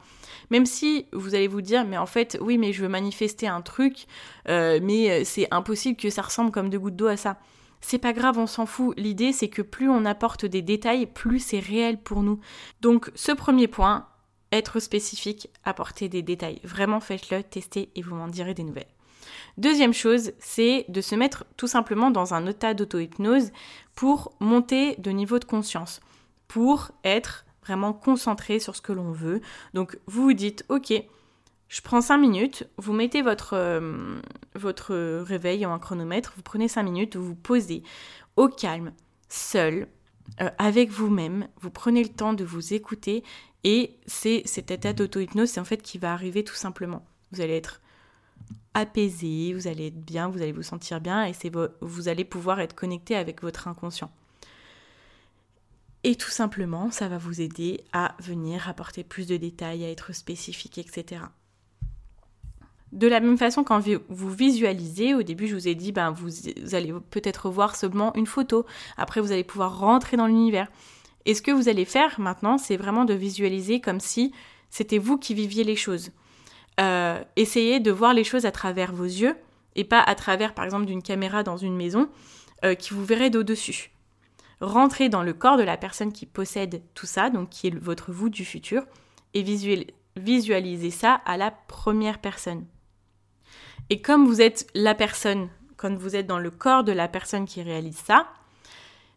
Même 0.50 0.66
si 0.66 1.06
vous 1.12 1.34
allez 1.34 1.48
vous 1.48 1.62
dire, 1.62 1.84
mais 1.84 1.96
en 1.96 2.06
fait, 2.06 2.38
oui, 2.40 2.58
mais 2.58 2.72
je 2.72 2.82
veux 2.82 2.88
manifester 2.88 3.46
un 3.46 3.62
truc, 3.62 4.06
euh, 4.48 4.80
mais 4.82 5.10
euh, 5.10 5.22
c'est 5.24 5.48
impossible 5.50 5.96
que 5.96 6.10
ça 6.10 6.22
ressemble 6.22 6.50
comme 6.50 6.70
deux 6.70 6.78
gouttes 6.78 6.96
d'eau 6.96 7.06
à 7.06 7.16
ça. 7.16 7.38
C'est 7.80 7.98
pas 7.98 8.12
grave, 8.12 8.38
on 8.38 8.46
s'en 8.46 8.66
fout. 8.66 8.94
L'idée, 8.98 9.32
c'est 9.32 9.48
que 9.48 9.62
plus 9.62 9.88
on 9.88 10.04
apporte 10.04 10.44
des 10.44 10.62
détails, 10.62 11.06
plus 11.06 11.38
c'est 11.38 11.60
réel 11.60 11.98
pour 11.98 12.22
nous. 12.22 12.40
Donc, 12.80 13.10
ce 13.14 13.32
premier 13.32 13.68
point, 13.68 14.06
être 14.52 14.80
spécifique, 14.80 15.48
apporter 15.64 16.08
des 16.08 16.22
détails. 16.22 16.60
Vraiment, 16.64 17.00
faites-le, 17.00 17.42
testez 17.42 17.90
et 17.94 18.02
vous 18.02 18.14
m'en 18.14 18.28
direz 18.28 18.54
des 18.54 18.64
nouvelles. 18.64 18.86
Deuxième 19.56 19.94
chose, 19.94 20.32
c'est 20.38 20.84
de 20.88 21.00
se 21.00 21.14
mettre 21.14 21.44
tout 21.56 21.66
simplement 21.66 22.10
dans 22.10 22.34
un 22.34 22.46
état 22.46 22.74
d'auto-hypnose 22.74 23.50
pour 23.94 24.32
monter 24.40 24.96
de 24.96 25.10
niveau 25.10 25.38
de 25.38 25.44
conscience, 25.44 26.00
pour 26.48 26.90
être 27.04 27.44
vraiment 27.64 27.92
concentré 27.92 28.58
sur 28.58 28.76
ce 28.76 28.82
que 28.82 28.92
l'on 28.92 29.12
veut. 29.12 29.40
Donc 29.74 29.98
vous 30.06 30.22
vous 30.22 30.32
dites, 30.32 30.64
ok, 30.68 30.92
je 31.68 31.80
prends 31.82 32.00
5 32.00 32.18
minutes, 32.18 32.68
vous 32.78 32.92
mettez 32.92 33.22
votre, 33.22 33.54
euh, 33.54 34.20
votre 34.54 34.94
réveil 35.22 35.64
en 35.64 35.72
un 35.72 35.78
chronomètre, 35.78 36.32
vous 36.36 36.42
prenez 36.42 36.68
5 36.68 36.82
minutes, 36.82 37.16
vous 37.16 37.26
vous 37.26 37.34
posez 37.36 37.82
au 38.36 38.48
calme, 38.48 38.92
seul, 39.28 39.86
euh, 40.40 40.50
avec 40.58 40.90
vous-même, 40.90 41.48
vous 41.60 41.70
prenez 41.70 42.02
le 42.02 42.08
temps 42.08 42.32
de 42.32 42.44
vous 42.44 42.74
écouter 42.74 43.22
et 43.62 43.96
c'est 44.06 44.42
cet 44.46 44.70
état 44.70 44.92
d'auto-hypnose, 44.92 45.50
c'est 45.50 45.60
en 45.60 45.64
fait 45.64 45.82
qui 45.82 45.98
va 45.98 46.12
arriver 46.12 46.44
tout 46.44 46.54
simplement. 46.54 47.04
Vous 47.32 47.40
allez 47.40 47.56
être 47.56 47.80
apaisé, 48.74 49.52
vous 49.54 49.66
allez 49.66 49.88
être 49.88 50.00
bien, 50.00 50.28
vous 50.28 50.42
allez 50.42 50.52
vous 50.52 50.62
sentir 50.62 51.00
bien 51.00 51.24
et 51.24 51.32
vous 51.80 52.08
allez 52.08 52.24
pouvoir 52.24 52.60
être 52.60 52.74
connecté 52.74 53.14
avec 53.16 53.42
votre 53.42 53.68
inconscient. 53.68 54.10
Et 56.02 56.16
tout 56.16 56.30
simplement, 56.30 56.90
ça 56.90 57.08
va 57.08 57.18
vous 57.18 57.40
aider 57.40 57.84
à 57.92 58.14
venir 58.20 58.68
apporter 58.68 59.04
plus 59.04 59.26
de 59.26 59.36
détails, 59.36 59.84
à 59.84 59.90
être 59.90 60.14
spécifique, 60.14 60.78
etc. 60.78 61.22
De 62.92 63.06
la 63.06 63.20
même 63.20 63.38
façon, 63.38 63.62
quand 63.62 63.80
vous 64.08 64.30
visualisez, 64.30 65.14
au 65.14 65.22
début 65.22 65.46
je 65.46 65.54
vous 65.54 65.68
ai 65.68 65.74
dit, 65.74 65.92
ben, 65.92 66.10
vous, 66.10 66.30
allez 66.74 66.92
peut-être 67.10 67.48
voir 67.48 67.76
seulement 67.76 68.14
une 68.16 68.26
photo, 68.26 68.66
après 68.96 69.20
vous 69.20 69.30
allez 69.30 69.44
pouvoir 69.44 69.78
rentrer 69.78 70.16
dans 70.16 70.26
l'univers. 70.26 70.68
Et 71.26 71.34
ce 71.34 71.42
que 71.42 71.50
vous 71.50 71.68
allez 71.68 71.84
faire 71.84 72.18
maintenant, 72.18 72.58
c'est 72.58 72.76
vraiment 72.76 73.04
de 73.04 73.14
visualiser 73.14 73.80
comme 73.80 74.00
si 74.00 74.32
c'était 74.70 74.98
vous 74.98 75.18
qui 75.18 75.34
viviez 75.34 75.64
les 75.64 75.76
choses. 75.76 76.10
Euh, 76.80 77.22
essayez 77.36 77.78
de 77.78 77.90
voir 77.90 78.14
les 78.14 78.24
choses 78.24 78.46
à 78.46 78.50
travers 78.50 78.92
vos 78.92 79.04
yeux 79.04 79.36
et 79.76 79.84
pas 79.84 80.00
à 80.00 80.14
travers 80.14 80.54
par 80.54 80.64
exemple 80.64 80.86
d'une 80.86 81.02
caméra 81.02 81.42
dans 81.42 81.58
une 81.58 81.76
maison 81.76 82.08
euh, 82.64 82.74
qui 82.74 82.94
vous 82.94 83.04
verrait 83.04 83.30
d'au-dessus. 83.30 83.90
Rentrez 84.60 85.08
dans 85.08 85.22
le 85.22 85.32
corps 85.32 85.56
de 85.56 85.62
la 85.62 85.76
personne 85.76 86.12
qui 86.12 86.26
possède 86.26 86.82
tout 86.94 87.06
ça, 87.06 87.30
donc 87.30 87.50
qui 87.50 87.68
est 87.68 87.78
votre 87.78 88.12
vous 88.12 88.28
du 88.28 88.44
futur, 88.44 88.84
et 89.32 89.42
visualisez 90.16 90.90
ça 90.90 91.14
à 91.24 91.36
la 91.36 91.50
première 91.50 92.20
personne. 92.20 92.66
Et 93.88 94.02
comme 94.02 94.26
vous 94.26 94.40
êtes 94.40 94.68
la 94.74 94.94
personne, 94.94 95.48
quand 95.76 95.94
vous 95.96 96.14
êtes 96.14 96.26
dans 96.26 96.38
le 96.38 96.50
corps 96.50 96.84
de 96.84 96.92
la 96.92 97.08
personne 97.08 97.46
qui 97.46 97.62
réalise 97.62 97.96
ça, 97.96 98.28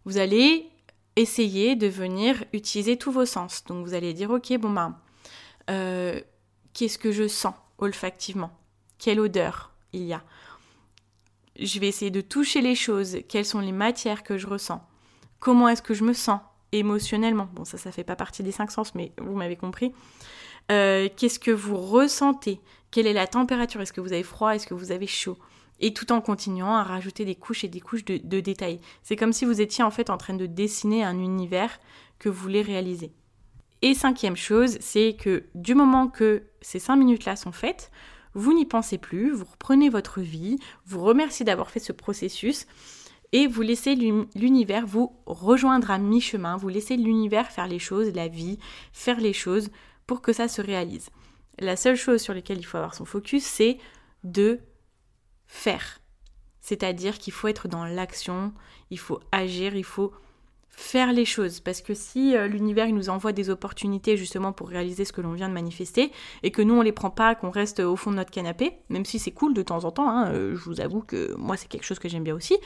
vous 0.06 0.18
allez 0.18 0.70
essayer 1.16 1.76
de 1.76 1.88
venir 1.88 2.44
utiliser 2.54 2.98
tous 2.98 3.12
vos 3.12 3.26
sens. 3.26 3.64
Donc 3.66 3.86
vous 3.86 3.94
allez 3.94 4.14
dire, 4.14 4.32
ok, 4.32 4.58
bon 4.58 4.72
ben, 4.72 4.98
euh, 5.70 6.20
qu'est-ce 6.74 6.98
que 6.98 7.12
je 7.12 7.28
sens 7.28 7.54
olfactivement? 7.78 8.52
Quelle 8.98 9.20
odeur 9.20 9.74
il 9.92 10.04
y 10.04 10.14
a? 10.14 10.24
Je 11.60 11.80
vais 11.80 11.88
essayer 11.88 12.12
de 12.12 12.22
toucher 12.22 12.62
les 12.62 12.76
choses. 12.76 13.18
Quelles 13.30 13.46
sont 13.46 13.60
les 13.60 13.72
matières 13.72 14.24
que 14.24 14.38
je 14.38 14.48
ressens? 14.48 14.82
Comment 15.44 15.68
est-ce 15.68 15.82
que 15.82 15.94
je 15.94 16.06
me 16.06 16.14
sens 16.14 16.40
émotionnellement 16.72 17.50
Bon, 17.52 17.66
ça, 17.66 17.78
ça 17.78 17.92
fait 17.92 18.06
pas 18.06 18.16
partie 18.16 18.44
des 18.44 18.54
cinq 18.54 18.72
sens, 18.72 18.96
mais 18.96 19.12
vous 19.18 19.36
m'avez 19.36 19.58
compris. 19.58 19.92
Euh, 20.72 21.10
qu'est-ce 21.18 21.38
que 21.38 21.52
vous 21.52 21.76
ressentez? 21.76 22.62
Quelle 22.92 23.08
est 23.08 23.14
la 23.14 23.28
température? 23.28 23.82
Est-ce 23.82 23.92
que 23.92 24.00
vous 24.00 24.14
avez 24.14 24.24
froid? 24.24 24.56
Est-ce 24.56 24.68
que 24.68 24.74
vous 24.74 24.94
avez 24.94 25.06
chaud? 25.06 25.38
Et 25.82 25.94
tout 25.94 26.14
en 26.14 26.22
continuant 26.22 26.78
à 26.78 26.84
rajouter 26.84 27.26
des 27.26 27.36
couches 27.36 27.66
et 27.66 27.68
des 27.68 27.82
couches 27.82 28.06
de, 28.06 28.22
de 28.24 28.40
détails. 28.40 28.80
C'est 29.02 29.18
comme 29.18 29.34
si 29.34 29.44
vous 29.44 29.60
étiez 29.60 29.84
en 29.84 29.92
fait 29.92 30.10
en 30.10 30.16
train 30.16 30.34
de 30.34 30.46
dessiner 30.46 31.04
un 31.04 31.20
univers 31.20 31.78
que 32.20 32.30
vous 32.30 32.42
voulez 32.42 32.62
réaliser. 32.62 33.12
Et 33.82 33.96
cinquième 33.96 34.38
chose, 34.38 34.78
c'est 34.80 35.18
que 35.20 35.44
du 35.56 35.76
moment 35.76 36.08
que 36.08 36.44
ces 36.62 36.80
cinq 36.80 36.96
minutes-là 36.96 37.36
sont 37.36 37.52
faites, 37.52 37.92
vous 38.34 38.54
n'y 38.54 38.66
pensez 38.66 38.98
plus, 38.98 39.32
vous 39.32 39.44
reprenez 39.44 39.90
votre 39.90 40.22
vie, 40.22 40.58
vous 40.86 41.02
remerciez 41.02 41.44
d'avoir 41.44 41.70
fait 41.70 41.82
ce 41.82 41.92
processus 41.92 42.66
et 43.34 43.48
vous 43.48 43.64
laissez 43.64 43.96
l'univers 43.96 44.86
vous 44.86 45.12
rejoindre 45.26 45.92
à 45.92 45.98
mi-chemin, 45.98 46.56
vous 46.56 46.70
laissez 46.70 46.96
l'univers 46.96 47.52
faire 47.52 47.68
les 47.68 47.80
choses, 47.80 48.14
la 48.14 48.28
vie, 48.28 48.60
faire 48.94 49.20
les 49.20 49.34
choses 49.34 49.70
pour 50.06 50.22
que 50.22 50.32
ça 50.32 50.48
se 50.48 50.62
réalise. 50.62 51.10
La 51.60 51.76
seule 51.76 51.96
chose 51.96 52.22
sur 52.22 52.36
laquelle 52.36 52.60
il 52.60 52.64
faut 52.64 52.78
avoir 52.78 52.94
son 52.94 53.06
focus, 53.06 53.44
c'est 53.44 53.80
de 54.24 54.60
faire. 55.48 56.00
C'est-à-dire 56.62 57.18
qu'il 57.18 57.34
faut 57.34 57.48
être 57.48 57.68
dans 57.68 57.86
l'action, 57.86 58.54
il 58.92 59.00
faut 59.00 59.20
agir, 59.32 59.76
il 59.76 59.84
faut 59.84 60.14
faire 60.70 61.12
les 61.12 61.26
choses. 61.26 61.60
Parce 61.60 61.82
que 61.82 61.94
si 61.96 62.36
euh, 62.36 62.48
l'univers 62.48 62.88
nous 62.88 63.10
envoie 63.10 63.32
des 63.32 63.50
opportunités 63.50 64.16
justement 64.16 64.52
pour 64.52 64.70
réaliser 64.70 65.06
ce 65.06 65.14
que 65.14 65.22
l'on 65.22 65.34
vient 65.34 65.50
de 65.50 65.54
manifester, 65.54 66.12
et 66.44 66.52
que 66.52 66.62
nous 66.62 66.76
on 66.76 66.82
les 66.82 66.92
prend 66.92 67.10
pas, 67.10 67.34
qu'on 67.34 67.50
reste 67.50 67.80
au 67.80 67.96
fond 67.96 68.12
de 68.12 68.18
notre 68.18 68.32
canapé, 68.32 68.74
même 68.90 69.06
si 69.06 69.18
c'est 69.18 69.32
cool 69.32 69.54
de 69.54 69.62
temps 69.64 69.86
en 69.86 69.92
temps, 69.92 70.10
hein, 70.10 70.32
euh, 70.32 70.56
je 70.56 70.64
vous 70.66 70.82
avoue 70.82 71.02
que 71.02 71.34
moi 71.36 71.58
c'est 71.58 71.68
quelque 71.68 71.86
chose 71.86 72.00
que 72.00 72.10
j'aime 72.10 72.24
bien 72.24 72.36
aussi, 72.36 72.58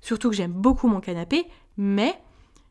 surtout 0.00 0.30
que 0.30 0.36
j'aime 0.36 0.52
beaucoup 0.52 0.88
mon 0.88 1.00
canapé, 1.00 1.46
mais 1.76 2.20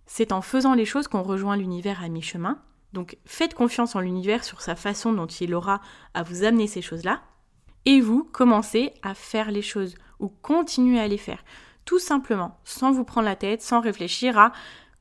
c'est 0.05 0.31
en 0.31 0.41
faisant 0.41 0.73
les 0.73 0.85
choses 0.85 1.07
qu'on 1.07 1.23
rejoint 1.23 1.57
l'univers 1.57 2.03
à 2.03 2.09
mi-chemin. 2.09 2.59
Donc 2.93 3.17
faites 3.25 3.53
confiance 3.53 3.95
en 3.95 3.99
l'univers 3.99 4.43
sur 4.43 4.61
sa 4.61 4.75
façon 4.75 5.13
dont 5.13 5.27
il 5.27 5.53
aura 5.53 5.81
à 6.13 6.23
vous 6.23 6.43
amener 6.43 6.67
ces 6.67 6.81
choses-là, 6.81 7.21
et 7.85 8.01
vous 8.01 8.23
commencez 8.23 8.93
à 9.03 9.13
faire 9.13 9.51
les 9.51 9.61
choses, 9.61 9.95
ou 10.19 10.29
continuez 10.29 10.99
à 10.99 11.07
les 11.07 11.17
faire 11.17 11.43
tout 11.85 11.99
simplement, 11.99 12.59
sans 12.63 12.91
vous 12.91 13.05
prendre 13.05 13.27
la 13.27 13.35
tête, 13.35 13.61
sans 13.61 13.79
réfléchir 13.79 14.37
à 14.37 14.51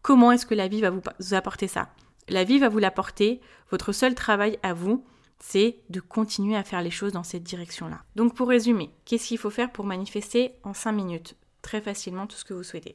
comment 0.03 0.31
est-ce 0.33 0.47
que 0.47 0.55
la 0.55 0.69
vie 0.69 0.83
va 0.83 0.91
vous, 0.91 1.01
apporter 1.33 1.67
ça. 1.67 1.89
La 2.29 2.45
vie 2.45 2.59
va 2.59 2.69
vous 2.69 2.79
l'apporter, 2.79 3.41
votre 3.71 3.93
seul 3.93 4.15
travail 4.15 4.59
à 4.63 4.75
vous, 4.75 5.05
c'est 5.39 5.79
de 5.91 6.01
continuer 6.01 6.57
à 6.57 6.63
faire 6.63 6.83
les 6.83 6.91
choses 6.91 7.13
dans 7.13 7.23
cette 7.23 7.43
direction-là. 7.43 8.03
Donc 8.17 8.35
pour 8.35 8.49
résumer, 8.49 8.91
qu'est-ce 9.05 9.29
qu'il 9.29 9.39
faut 9.39 9.51
faire 9.51 9.73
pour 9.73 9.85
manifester 9.85 10.53
en 10.63 10.75
5 10.75 10.93
minutes? 10.93 11.37
Très 11.65 11.81
facilement 11.81 12.27
tout 12.27 12.37
ce 12.37 12.45
que 12.45 12.53
vous 12.53 12.63
souhaitez. 12.63 12.95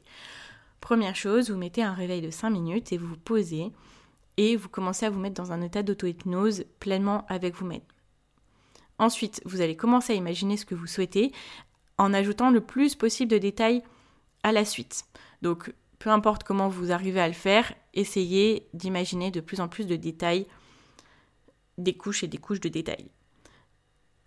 Première 0.80 1.16
chose, 1.16 1.50
vous 1.50 1.58
mettez 1.58 1.82
un 1.82 1.96
réveil 1.96 2.22
de 2.22 2.30
5 2.30 2.52
minutes 2.52 2.94
et 2.94 3.00
vous 3.00 3.08
vous 3.08 3.18
posez 3.18 3.72
et 4.38 4.56
vous 4.56 4.70
commencez 4.70 5.08
à 5.08 5.10
vous 5.10 5.20
mettre 5.20 5.42
dans 5.42 5.52
un 5.52 5.64
état 5.64 5.82
d'auto-hypnose 5.82 6.66
pleinement 6.80 7.26
avec 7.30 7.56
vous-même. 7.56 7.82
Ensuite, 9.00 9.42
vous 9.44 9.62
allez 9.62 9.76
commencer 9.76 10.14
à 10.14 10.18
imaginer 10.18 10.56
ce 10.56 10.68
que 10.68 10.76
vous 10.76 10.86
souhaitez 10.86 11.32
en 11.98 12.14
ajoutant 12.14 12.52
le 12.52 12.62
plus 12.62 12.94
possible 12.94 13.32
de 13.32 13.40
détails 13.40 13.82
à 14.44 14.52
la 14.52 14.64
suite. 14.66 15.04
Donc, 15.42 15.74
peu 15.98 16.12
importe 16.12 16.44
comment 16.44 16.70
vous 16.70 16.92
arrivez 16.92 17.22
à 17.22 17.28
le 17.28 17.34
faire, 17.34 17.74
essayez 17.96 18.68
d'imaginer 18.76 19.32
de 19.32 19.42
plus 19.42 19.62
en 19.62 19.68
plus 19.68 19.88
de 19.88 19.96
détails, 19.96 20.46
des 21.80 21.98
couches 21.98 22.24
et 22.24 22.28
des 22.28 22.38
couches 22.38 22.62
de 22.62 22.70
détails. 22.70 23.10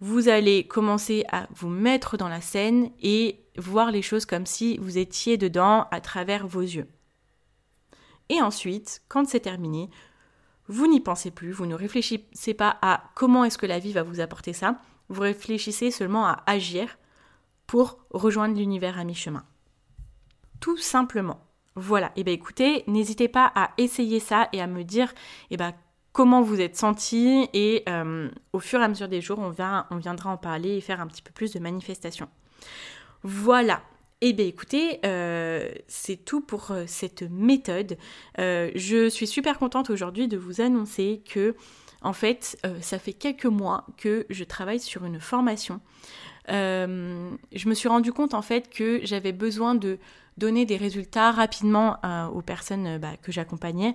Vous 0.04 0.28
allez 0.28 0.66
commencer 0.66 1.24
à 1.30 1.46
vous 1.54 1.68
mettre 1.68 2.16
dans 2.16 2.26
la 2.26 2.40
scène 2.40 2.90
et 3.00 3.38
voir 3.56 3.92
les 3.92 4.02
choses 4.02 4.26
comme 4.26 4.46
si 4.46 4.76
vous 4.78 4.98
étiez 4.98 5.36
dedans 5.36 5.86
à 5.92 6.00
travers 6.00 6.44
vos 6.48 6.60
yeux. 6.60 6.88
Et 8.28 8.42
ensuite, 8.42 9.02
quand 9.06 9.28
c'est 9.28 9.38
terminé, 9.38 9.90
vous 10.66 10.88
n'y 10.88 10.98
pensez 10.98 11.30
plus, 11.30 11.52
vous 11.52 11.66
ne 11.66 11.76
réfléchissez 11.76 12.52
pas 12.52 12.78
à 12.82 13.12
comment 13.14 13.44
est-ce 13.44 13.58
que 13.58 13.66
la 13.66 13.78
vie 13.78 13.92
va 13.92 14.02
vous 14.02 14.18
apporter 14.18 14.52
ça, 14.52 14.80
vous 15.08 15.20
réfléchissez 15.20 15.92
seulement 15.92 16.26
à 16.26 16.42
agir 16.46 16.98
pour 17.68 17.98
rejoindre 18.10 18.56
l'univers 18.56 18.98
à 18.98 19.04
mi-chemin. 19.04 19.44
Tout 20.58 20.78
simplement. 20.78 21.46
Voilà, 21.76 22.08
et 22.08 22.22
eh 22.22 22.24
bien 22.24 22.34
écoutez, 22.34 22.82
n'hésitez 22.88 23.28
pas 23.28 23.52
à 23.54 23.70
essayer 23.78 24.18
ça 24.18 24.48
et 24.52 24.60
à 24.60 24.66
me 24.66 24.82
dire 24.82 25.14
eh 25.52 25.56
ben, 25.56 25.72
comment 26.12 26.42
vous 26.42 26.60
êtes 26.60 26.76
senti 26.76 27.48
et 27.52 27.82
euh, 27.88 28.28
au 28.52 28.60
fur 28.60 28.80
et 28.80 28.84
à 28.84 28.88
mesure 28.88 29.08
des 29.08 29.20
jours, 29.20 29.38
on, 29.38 29.54
on 29.90 29.96
viendra 29.96 30.30
en 30.30 30.36
parler 30.36 30.76
et 30.76 30.80
faire 30.80 31.00
un 31.00 31.06
petit 31.06 31.22
peu 31.22 31.32
plus 31.32 31.52
de 31.52 31.58
manifestations. 31.58 32.28
Voilà, 33.22 33.82
eh 34.20 34.32
bien 34.32 34.46
écoutez, 34.46 35.00
euh, 35.04 35.70
c'est 35.88 36.24
tout 36.24 36.40
pour 36.40 36.70
euh, 36.70 36.84
cette 36.86 37.22
méthode. 37.22 37.96
je 38.36 39.08
suis 39.08 39.26
super 39.26 39.58
contente 39.58 39.90
aujourd'hui 39.90 40.28
de 40.28 40.36
vous 40.36 40.60
annoncer 40.60 41.22
que, 41.28 41.54
en 42.02 42.12
fait, 42.12 42.58
ça 42.80 42.98
fait 42.98 43.12
quelques 43.12 43.46
mois 43.46 43.86
que 43.96 44.26
je 44.28 44.44
travaille 44.44 44.80
sur 44.80 45.04
une 45.04 45.20
formation 45.20 45.80
je 46.48 47.68
me 47.68 47.74
suis 47.74 47.88
rendu 47.88 48.12
compte 48.12 48.34
en 48.34 48.42
fait 48.42 48.68
que 48.68 49.00
j'avais 49.04 49.30
besoin 49.30 49.76
de 49.76 50.00
donner 50.38 50.66
des 50.66 50.76
résultats 50.76 51.30
rapidement 51.30 51.98
aux 52.34 52.42
personnes 52.42 52.98
bah, 52.98 53.16
que 53.22 53.30
j'accompagnais. 53.30 53.94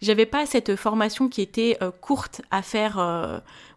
J'avais 0.00 0.26
pas 0.26 0.46
cette 0.46 0.76
formation 0.76 1.28
qui 1.28 1.42
était 1.42 1.78
courte 2.00 2.42
à 2.50 2.62
faire, 2.62 2.94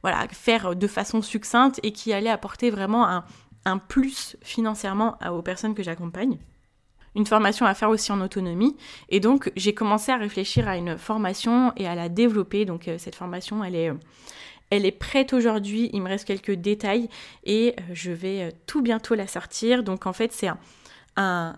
voilà, 0.03 0.27
faire 0.31 0.75
de 0.75 0.87
façon 0.87 1.21
succincte 1.21 1.79
et 1.81 1.91
qui 1.91 2.13
allait 2.13 2.29
apporter 2.29 2.69
vraiment 2.69 3.07
un, 3.07 3.25
un 3.65 3.79
plus 3.79 4.37
financièrement 4.43 5.17
aux 5.31 5.41
personnes 5.41 5.73
que 5.73 5.83
j'accompagne 5.83 6.37
une 7.13 7.25
formation 7.25 7.65
à 7.65 7.73
faire 7.73 7.89
aussi 7.89 8.09
en 8.13 8.21
autonomie. 8.21 8.77
Et 9.09 9.19
donc, 9.19 9.51
j'ai 9.57 9.73
commencé 9.73 10.13
à 10.13 10.17
réfléchir 10.17 10.69
à 10.69 10.77
une 10.77 10.97
formation 10.97 11.73
et 11.75 11.85
à 11.85 11.93
la 11.93 12.07
développer. 12.07 12.63
Donc, 12.63 12.89
cette 12.97 13.15
formation, 13.15 13.65
elle 13.65 13.75
est, 13.75 13.91
elle 14.71 14.85
est 14.85 14.91
prête 14.91 15.33
aujourd'hui, 15.33 15.89
il 15.93 16.01
me 16.01 16.07
reste 16.07 16.25
quelques 16.25 16.53
détails 16.53 17.09
et 17.43 17.75
euh, 17.77 17.83
je 17.93 18.11
vais 18.11 18.43
euh, 18.43 18.51
tout 18.65 18.81
bientôt 18.81 19.13
la 19.13 19.27
sortir. 19.27 19.83
Donc 19.83 20.07
en 20.07 20.13
fait 20.13 20.31
c'est 20.31 20.47
un, 21.17 21.55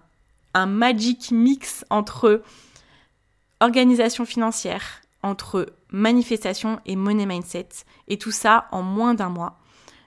un, 0.53 0.65
magic 0.65 1.31
mix 1.31 1.85
entre 1.89 2.41
organisation 3.59 4.25
financière, 4.25 5.01
entre 5.21 5.73
manifestation 5.89 6.79
et 6.85 6.95
money 6.95 7.25
mindset 7.25 7.69
et 8.07 8.17
tout 8.17 8.31
ça 8.31 8.67
en 8.71 8.81
moins 8.81 9.13
d'un 9.13 9.29
mois. 9.29 9.59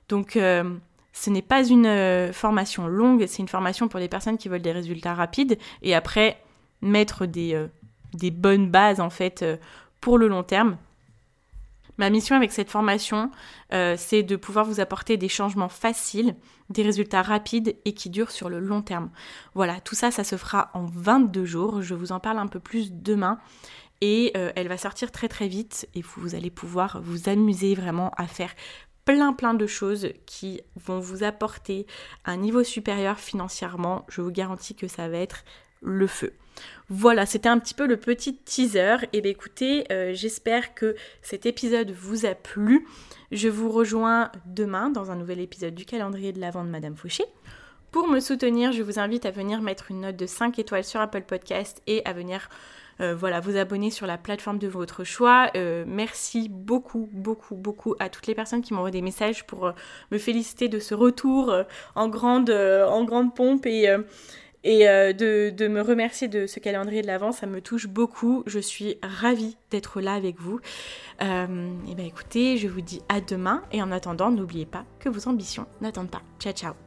Donc 0.08 0.36
euh, 0.36 0.76
ce 1.12 1.30
n'est 1.30 1.42
pas 1.42 1.64
une 1.64 2.32
formation 2.32 2.86
longue, 2.86 3.24
c'est 3.26 3.38
une 3.38 3.48
formation 3.48 3.88
pour 3.88 3.98
les 3.98 4.08
personnes 4.08 4.36
qui 4.36 4.48
veulent 4.48 4.62
des 4.62 4.72
résultats 4.72 5.14
rapides 5.14 5.58
et 5.82 5.94
après 5.94 6.38
mettre 6.82 7.24
des, 7.24 7.66
des 8.12 8.30
bonnes 8.30 8.70
bases 8.70 9.00
en 9.00 9.08
fait 9.08 9.44
pour 10.02 10.18
le 10.18 10.28
long 10.28 10.42
terme 10.42 10.76
Ma 11.98 12.10
mission 12.10 12.36
avec 12.36 12.52
cette 12.52 12.70
formation, 12.70 13.30
euh, 13.72 13.94
c'est 13.96 14.22
de 14.22 14.36
pouvoir 14.36 14.64
vous 14.64 14.80
apporter 14.80 15.16
des 15.16 15.28
changements 15.28 15.68
faciles, 15.68 16.36
des 16.70 16.82
résultats 16.82 17.22
rapides 17.22 17.76
et 17.84 17.94
qui 17.94 18.10
durent 18.10 18.30
sur 18.30 18.48
le 18.48 18.60
long 18.60 18.82
terme. 18.82 19.10
Voilà, 19.54 19.80
tout 19.80 19.94
ça, 19.94 20.10
ça 20.10 20.24
se 20.24 20.36
fera 20.36 20.70
en 20.74 20.84
22 20.84 21.44
jours. 21.44 21.82
Je 21.82 21.94
vous 21.94 22.12
en 22.12 22.20
parle 22.20 22.38
un 22.38 22.48
peu 22.48 22.60
plus 22.60 22.92
demain. 22.92 23.38
Et 24.02 24.32
euh, 24.36 24.52
elle 24.56 24.68
va 24.68 24.76
sortir 24.76 25.10
très 25.10 25.28
très 25.28 25.48
vite 25.48 25.88
et 25.94 26.02
vous 26.02 26.34
allez 26.34 26.50
pouvoir 26.50 27.00
vous 27.02 27.30
amuser 27.30 27.74
vraiment 27.74 28.10
à 28.18 28.26
faire 28.26 28.54
plein 29.06 29.32
plein 29.32 29.54
de 29.54 29.66
choses 29.66 30.08
qui 30.26 30.60
vont 30.74 30.98
vous 30.98 31.22
apporter 31.22 31.86
un 32.26 32.36
niveau 32.36 32.62
supérieur 32.62 33.18
financièrement. 33.18 34.04
Je 34.08 34.20
vous 34.20 34.30
garantis 34.32 34.74
que 34.74 34.88
ça 34.88 35.08
va 35.08 35.16
être 35.16 35.44
le 35.82 36.06
feu. 36.06 36.32
Voilà, 36.88 37.26
c'était 37.26 37.48
un 37.48 37.58
petit 37.58 37.74
peu 37.74 37.86
le 37.86 37.96
petit 37.96 38.36
teaser. 38.36 38.96
Et 39.02 39.08
eh 39.14 39.20
bien 39.20 39.32
écoutez, 39.32 39.84
euh, 39.90 40.12
j'espère 40.14 40.74
que 40.74 40.94
cet 41.22 41.46
épisode 41.46 41.90
vous 41.90 42.26
a 42.26 42.34
plu. 42.34 42.86
Je 43.32 43.48
vous 43.48 43.70
rejoins 43.70 44.30
demain 44.46 44.90
dans 44.90 45.10
un 45.10 45.16
nouvel 45.16 45.40
épisode 45.40 45.74
du 45.74 45.84
calendrier 45.84 46.32
de 46.32 46.40
l'Avent 46.40 46.64
de 46.64 46.70
Madame 46.70 46.96
Fauché. 46.96 47.24
Pour 47.90 48.08
me 48.08 48.20
soutenir, 48.20 48.72
je 48.72 48.82
vous 48.82 48.98
invite 48.98 49.26
à 49.26 49.30
venir 49.30 49.62
mettre 49.62 49.90
une 49.90 50.02
note 50.02 50.16
de 50.16 50.26
5 50.26 50.58
étoiles 50.58 50.84
sur 50.84 51.00
Apple 51.00 51.22
Podcast 51.22 51.82
et 51.86 52.04
à 52.04 52.12
venir 52.12 52.48
euh, 53.00 53.14
voilà, 53.14 53.40
vous 53.40 53.56
abonner 53.56 53.90
sur 53.90 54.06
la 54.06 54.16
plateforme 54.16 54.58
de 54.58 54.68
votre 54.68 55.02
choix. 55.04 55.50
Euh, 55.56 55.84
merci 55.86 56.48
beaucoup, 56.48 57.08
beaucoup, 57.12 57.56
beaucoup 57.56 57.94
à 57.98 58.08
toutes 58.08 58.26
les 58.26 58.34
personnes 58.34 58.62
qui 58.62 58.74
m'envoient 58.74 58.90
des 58.90 59.02
messages 59.02 59.44
pour 59.46 59.72
me 60.10 60.18
féliciter 60.18 60.68
de 60.68 60.78
ce 60.78 60.94
retour 60.94 61.52
en, 61.94 62.08
grande, 62.08 62.50
en 62.50 63.04
grande 63.04 63.34
pompe 63.34 63.66
et 63.66 63.88
et 64.66 64.88
euh, 64.88 65.12
de, 65.12 65.68
me 65.68 65.80
remercier 65.80 66.26
de 66.26 66.48
ce 66.48 66.58
calendrier 66.58 67.00
de 67.00 67.06
l'avant, 67.06 67.30
ça 67.30 67.46
me 67.46 67.60
touche 67.60 67.86
beaucoup. 67.86 68.42
Je 68.46 68.58
suis 68.58 68.98
ravie 69.00 69.56
d'être 69.70 70.00
là 70.00 70.14
avec 70.14 70.40
vous. 70.40 70.58
Euh, 71.22 71.70
et 71.88 71.94
bien 71.94 72.04
écoutez, 72.04 72.56
je 72.56 72.66
vous 72.66 72.80
dis 72.80 73.00
à 73.08 73.20
demain. 73.20 73.62
Et 73.70 73.80
en 73.80 73.92
attendant, 73.92 74.32
n'oubliez 74.32 74.66
pas 74.66 74.84
que 74.98 75.08
vos 75.08 75.28
ambitions 75.28 75.66
n'attendent 75.80 76.10
pas. 76.10 76.22
Ciao 76.40 76.52
ciao 76.52 76.85